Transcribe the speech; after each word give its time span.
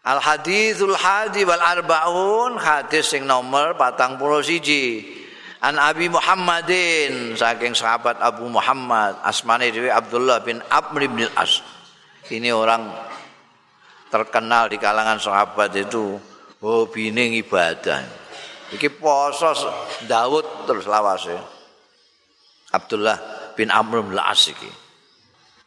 Al 0.00 0.16
hadithul 0.16 0.96
hadi 0.96 1.44
wal 1.44 1.60
arbaun 1.60 2.56
hadis 2.56 3.12
sing 3.12 3.28
nomor 3.28 3.76
patang 3.76 4.16
puluh 4.16 4.40
siji. 4.40 5.04
An 5.60 5.76
Abi 5.76 6.08
Muhammadin 6.08 7.36
saking 7.36 7.76
sahabat 7.76 8.16
Abu 8.16 8.48
Muhammad 8.48 9.20
asmane 9.20 9.68
dewi 9.68 9.92
Abdullah 9.92 10.40
bin 10.40 10.64
Amr 10.72 11.04
bin 11.04 11.28
As. 11.36 11.60
Ini 12.32 12.48
orang 12.48 12.88
terkenal 14.08 14.72
di 14.72 14.80
kalangan 14.80 15.20
sahabat 15.20 15.76
itu 15.76 16.16
hobine 16.64 17.36
ibadah. 17.44 18.00
Iki 18.72 18.88
poso 18.96 19.52
Daud 20.08 20.64
terus 20.64 20.88
lawase. 20.88 21.36
Abdullah 22.72 23.20
bin 23.52 23.68
Amr 23.68 24.00
bin 24.00 24.16
As 24.16 24.48
iki. 24.48 24.72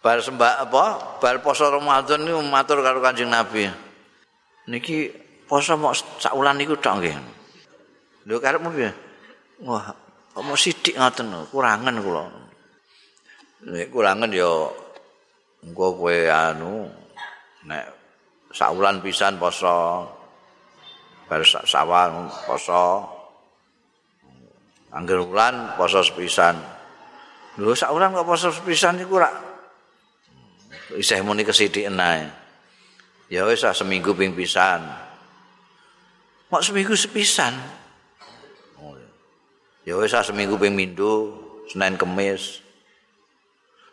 Bar 0.00 0.24
sembah 0.24 0.64
apa? 0.64 1.20
Bar 1.20 1.44
poso 1.44 1.68
Ramadan 1.68 2.24
niku 2.24 2.40
matur 2.48 2.80
karo 2.80 3.04
Kanjeng 3.04 3.28
Nabi. 3.28 3.91
Niki 4.70 5.10
poso 5.48 5.74
mok 5.74 5.94
saulan 6.22 6.58
niku 6.58 6.78
tok 6.78 7.02
nggih. 7.02 7.16
Lho 8.26 8.38
karepmu 8.38 8.70
piye? 8.70 8.90
Wah, 9.66 9.90
kok 10.34 10.42
mau 10.42 10.54
sithik 10.58 10.94
ngoten 10.94 11.50
kurangan 11.50 11.96
kula. 11.98 12.24
Nek 13.66 13.90
kurangan 13.90 14.30
ya 14.30 14.50
engko 15.62 15.86
kowe 15.98 16.16
anu 16.30 16.86
nek 17.66 17.84
saulan 18.50 19.02
pisan 19.02 19.38
poso 19.38 20.06
bar 21.26 21.42
sawal 21.46 22.26
poso 22.46 23.06
angger 24.94 25.22
wulan 25.22 25.74
poso 25.74 26.02
sepisan. 26.02 26.58
Lho 27.58 27.74
saulan 27.74 28.14
kok 28.14 28.26
poso 28.26 28.54
sepisan 28.54 29.02
niku 29.02 29.18
rak 29.18 29.34
isih 30.98 31.22
muni 31.26 31.42
kesithik 31.42 31.90
enae. 31.90 32.41
Ya 33.32 33.48
wis 33.48 33.64
seminggu 33.64 34.12
ping 34.12 34.36
pisan. 34.36 34.84
Mak 36.52 36.60
seminggu 36.60 36.92
sepisan. 36.92 37.56
Oh, 38.76 38.92
ya 39.88 39.96
wis 39.96 40.12
seminggu 40.12 40.60
ping 40.60 40.76
Minggu, 40.76 41.32
Senin 41.64 41.96
Kemis. 41.96 42.60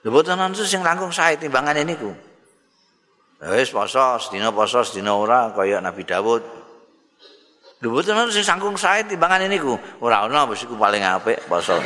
Lha 0.03 0.11
boten 0.11 0.35
nonton 0.35 0.67
sing 0.67 0.83
langkung 0.83 1.15
sae 1.15 1.39
timbangane 1.39 1.87
niku. 1.87 2.11
Ya 3.39 3.55
wis 3.55 3.71
poso, 3.71 4.19
sedina 4.19 4.51
poso, 4.51 4.83
sedina 4.83 5.15
ora 5.15 5.55
kaya 5.55 5.79
Nabi 5.79 6.03
Dawud. 6.03 6.43
Lha 7.79 7.87
boten 7.87 8.19
nonton 8.19 8.35
sing 8.35 8.43
langkung 8.43 8.75
sae 8.75 9.07
timbangane 9.07 9.47
niku. 9.47 9.79
Ora 10.03 10.27
ana 10.27 10.43
wis 10.51 10.67
iku 10.67 10.75
paling 10.75 10.99
apik 10.99 11.47
poso. 11.47 11.79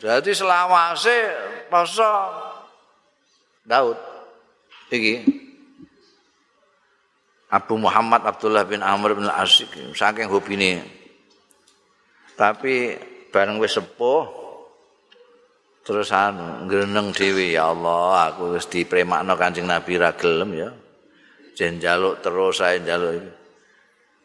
Berarti 0.00 0.32
selawase 0.32 1.16
poso 1.68 2.12
Daud. 3.60 4.09
Iki. 4.90 5.14
Abu 7.50 7.74
Muhammad 7.74 8.22
Abdullah 8.22 8.62
bin 8.62 8.78
Amr 8.78 9.18
bin 9.18 9.26
Asik 9.26 9.74
saking 9.94 10.30
hobine. 10.30 10.86
Tapi 12.38 12.94
bareng 13.34 13.58
wis 13.58 13.74
sepuh 13.74 14.26
terus 15.82 16.14
anu 16.14 16.70
ngreneng 16.70 17.10
dhewe 17.10 17.58
ya 17.58 17.74
Allah 17.74 18.30
aku 18.30 18.54
wis 18.54 18.70
dipremakno 18.70 19.34
Kanjeng 19.34 19.66
Nabi 19.66 19.98
ra 19.98 20.14
gelem 20.14 20.50
ya. 20.54 20.70
Jen 21.58 21.82
njaluk 21.82 22.22
terus 22.22 22.62
saya 22.62 22.78
njaluk 22.78 23.18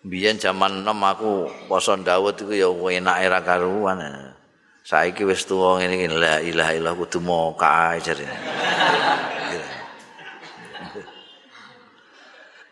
biyen 0.05 0.37
jaman 0.37 0.85
6 0.85 0.93
aku 0.93 1.31
poso 1.65 1.97
Daud 1.97 2.37
iku 2.37 2.53
ya 2.53 2.69
enak 2.69 3.17
era 3.25 3.41
karuan. 3.41 4.05
Saiki 4.85 5.25
wis 5.25 5.49
tuwa 5.49 5.81
ngene 5.81 6.13
la 6.13 6.45
ilaha 6.45 6.77
illallah 6.77 6.93
kudu 6.93 7.17
moka 7.25 7.97
ae 7.97 7.97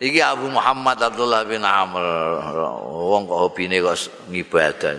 Iki 0.02 0.20
Abu 0.26 0.50
Muhammad 0.50 0.98
Abdullah 0.98 1.46
bin 1.46 1.62
Amr. 1.62 2.02
Wong 3.14 3.30
kok 3.30 3.40
hobine 3.50 3.78
kok 3.78 3.98
ngibadah. 4.30 4.98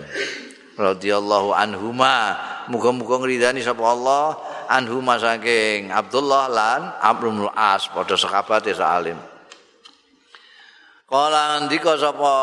Radhiyallahu 0.79 1.51
anhuma. 1.51 2.35
Muga-muga 2.71 3.21
ngridani 3.21 3.61
sapa 3.61 3.83
Allah 3.85 4.39
anhuma 4.71 5.21
saking 5.21 5.93
Abdullah 5.93 6.49
lan 6.49 6.81
Amr 7.03 7.23
bin 7.29 7.45
As 7.53 7.85
padha 7.91 8.17
sahabate 8.17 8.73
salim. 8.73 9.19
Kala 11.05 11.61
ndika 11.69 11.93
sapa 12.01 12.33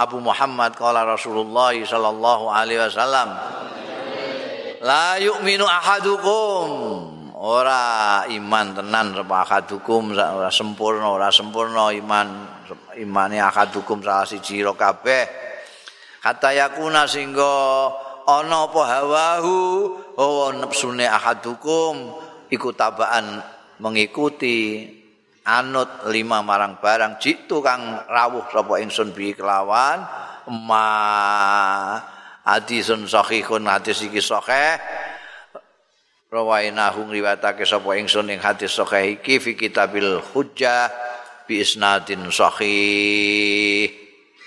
Abu 0.00 0.16
Muhammad 0.16 0.72
kala 0.72 1.04
Rasulullah 1.04 1.76
sallallahu 1.76 2.48
alaihi 2.48 2.80
wasallam 2.80 3.36
La 4.80 5.20
yu'minu 5.20 5.68
ahadukum 5.68 6.66
ora 7.42 8.22
iman 8.30 8.66
tenan 8.70 9.18
sapa 9.18 9.36
akadukum 9.42 10.14
ora 10.14 10.46
sempurna 10.46 11.10
ora 11.10 11.26
sempurna 11.34 11.90
iman 11.90 12.26
imane 12.94 13.42
akadukum 13.42 13.98
salah 13.98 14.22
siji 14.22 14.62
ro 14.62 14.78
kabeh. 14.78 15.26
Kata 16.22 16.54
yakuna 16.54 17.10
singgo 17.10 17.90
ana 18.30 18.70
apa 18.70 18.82
hawahu 18.86 19.58
oh 20.14 20.54
nepsune 20.54 21.02
akadukum 21.02 22.14
iku 22.46 22.70
tabaan 22.78 23.42
mengikuti 23.82 24.86
anut 25.42 26.06
lima 26.14 26.46
marang 26.46 26.78
barang 26.78 27.18
jitu 27.18 27.58
kang 27.58 28.06
rawuh 28.06 28.46
sapa 28.54 28.78
ingsun 28.78 29.10
bi 29.10 29.34
kelawan. 29.34 30.06
Ma 30.46 30.86
hadisun 32.46 33.10
sahihun 33.10 33.66
hadis 33.66 33.98
iki 34.06 34.22
sahih 34.22 34.78
rawainahu 36.32 37.12
ngriwatake 37.12 37.68
sapa 37.68 37.92
ingsun 38.00 38.32
ing 38.32 38.40
hadis 38.40 38.72
sahih 38.72 39.20
iki 39.20 39.36
fi 39.36 39.52
kitabil 39.52 40.16
hujjah 40.32 40.88
bi 41.44 41.60
isnadin 41.60 42.32
sahih. 42.32 43.92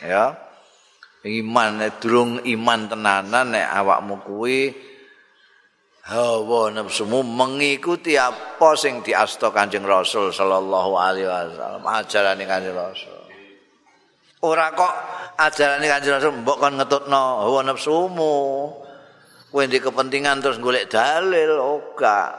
Ya. 0.02 0.34
Iman 1.26 1.82
durung 2.02 2.42
iman 2.42 2.90
tenanan 2.90 3.54
nek 3.54 3.66
awakmu 3.70 4.22
kuwi 4.26 4.74
hawa 6.06 6.70
nafsumu 6.70 7.26
mengikuti 7.26 8.14
apa 8.14 8.78
sing 8.78 9.02
diasto 9.02 9.50
Kanjeng 9.50 9.86
Rasul 9.86 10.30
sallallahu 10.30 10.94
alaihi 10.94 11.26
wasallam 11.26 11.82
ajaran 11.86 12.38
Kanjeng 12.46 12.78
Rasul. 12.78 13.26
Ora 14.46 14.70
kok 14.78 14.94
ajaran 15.42 15.82
Kanjeng 15.82 16.22
Rasul 16.22 16.46
mbok 16.46 16.58
kon 16.62 16.78
ngetutno 16.78 17.50
hawa 17.50 17.62
nafsumu 17.74 18.34
kowe 19.56 19.64
di 19.72 19.80
kepentingan 19.80 20.44
terus 20.44 20.60
golek 20.60 20.92
dalil 20.92 21.56
oga. 21.56 22.36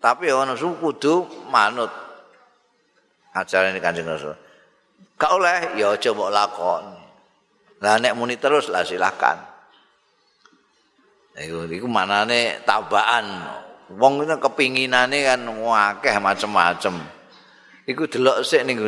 Tapi 0.00 0.32
ana 0.32 0.56
suku 0.56 0.80
kudu 0.80 1.28
manut 1.52 1.92
ajaran 3.36 3.76
Kanjeng 3.76 4.08
Rasul. 4.08 4.32
Gak 5.20 5.28
oleh 5.36 5.76
ya 5.76 5.92
aja 5.92 6.16
mbok 6.16 6.32
lakon. 6.32 6.84
Lah 7.84 8.00
nek 8.00 8.16
muni 8.16 8.40
terus 8.40 8.72
lah 8.72 8.80
silakan. 8.80 9.44
Iku 11.36 11.68
iku 11.68 11.84
manane 11.84 12.64
tabaan. 12.64 13.44
Wong 14.00 14.24
itu 14.24 14.40
kepinginane 14.40 15.20
kan 15.20 15.44
akeh 15.52 16.16
macem-macem. 16.16 16.96
Iku 17.84 18.08
delok 18.08 18.40
sik 18.40 18.64
ning 18.64 18.80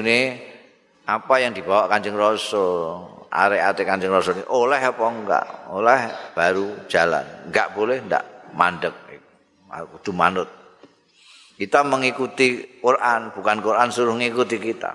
apa 1.04 1.34
yang 1.36 1.52
dibawa 1.52 1.92
Kanjeng 1.92 2.16
Rasul. 2.16 3.21
Arek-arek 3.32 3.86
Kanjeng 3.88 4.12
Rasul 4.12 4.44
oleh 4.52 4.76
apa 4.76 5.04
enggak? 5.08 5.46
Oleh 5.72 6.00
baru 6.36 6.84
jalan. 6.84 7.48
Enggak 7.48 7.72
boleh 7.72 7.98
enggak 8.04 8.24
mandek. 8.52 8.92
Kudu 9.72 10.12
manut. 10.12 10.52
Kita 11.56 11.80
mengikuti 11.80 12.80
Quran, 12.80 13.32
bukan 13.32 13.64
Quran 13.64 13.88
suruh 13.88 14.12
mengikuti 14.12 14.60
kita. 14.60 14.92